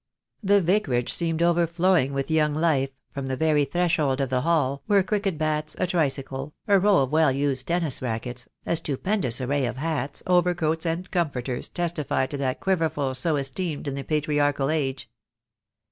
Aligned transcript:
The 0.41 0.61
Vicarage 0.61 1.13
seemed 1.13 1.43
overflowing 1.43 2.11
with 2.11 2.31
young 2.31 2.55
life, 2.55 2.89
from 3.11 3.27
the 3.27 3.37
very 3.37 3.65
threshold 3.65 4.19
of 4.19 4.31
the 4.31 4.41
hall, 4.41 4.81
where 4.87 5.03
cricket 5.03 5.37
bats, 5.37 5.75
a 5.77 5.85
tricycle, 5.85 6.55
a 6.67 6.79
row 6.79 7.03
of 7.03 7.11
well 7.11 7.31
used 7.31 7.67
tennis 7.67 8.01
rackets, 8.01 8.49
a 8.65 8.75
stu 8.75 8.97
pendous 8.97 9.39
array 9.47 9.67
of 9.67 9.77
hats, 9.77 10.23
overcoats, 10.25 10.87
and 10.87 11.11
comforters, 11.11 11.69
testified 11.69 12.31
to 12.31 12.37
that 12.37 12.59
quiverful 12.61 13.13
so 13.13 13.35
esteemed 13.35 13.87
in 13.87 13.93
the 13.93 14.01
patriarchal 14.03 14.71
age. 14.71 15.07